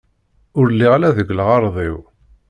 [0.59, 1.97] Ur lliɣ ara deg lɣerḍ-iw!